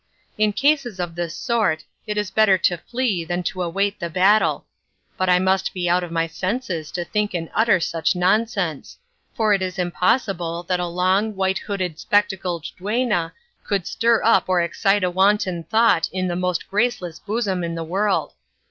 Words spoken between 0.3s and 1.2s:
In cases of